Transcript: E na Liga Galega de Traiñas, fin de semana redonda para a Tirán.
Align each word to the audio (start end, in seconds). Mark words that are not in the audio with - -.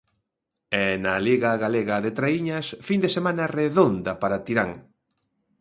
E 0.83 0.85
na 1.03 1.15
Liga 1.27 1.51
Galega 1.63 1.95
de 2.05 2.11
Traiñas, 2.17 2.67
fin 2.87 2.99
de 3.03 3.13
semana 3.15 3.51
redonda 3.59 4.11
para 4.21 4.35
a 4.37 4.43
Tirán. 4.45 4.71